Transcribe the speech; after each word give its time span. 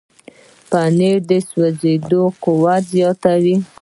پنېر 0.69 1.17
د 1.29 1.31
سوځېدو 1.49 2.21
قوت 2.43 2.83
زیاتوي. 2.95 3.55